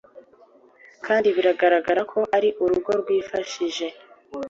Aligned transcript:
kandi 1.05 1.27
bigaraga 1.35 1.93
ko 2.11 2.19
ari 2.35 2.49
urugo 2.63 2.91
rwifashije. 3.01 3.85